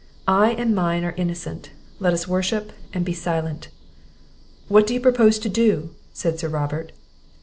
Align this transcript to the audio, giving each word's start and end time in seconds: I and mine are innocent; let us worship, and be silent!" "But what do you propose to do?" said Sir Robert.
I 0.27 0.53
and 0.53 0.73
mine 0.73 1.03
are 1.03 1.13
innocent; 1.15 1.69
let 1.99 2.11
us 2.11 2.27
worship, 2.27 2.73
and 2.91 3.05
be 3.05 3.13
silent!" 3.13 3.67
"But 4.67 4.73
what 4.73 4.87
do 4.87 4.95
you 4.95 4.99
propose 4.99 5.37
to 5.37 5.47
do?" 5.47 5.91
said 6.11 6.39
Sir 6.39 6.49
Robert. 6.49 6.91